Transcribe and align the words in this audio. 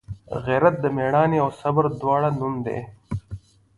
غیرت 0.45 0.75
د 0.81 0.85
میړانې 0.95 1.37
او 1.43 1.49
صبر 1.61 1.83
دواړو 2.01 2.29
نوم 2.39 2.55
دی 2.65 2.79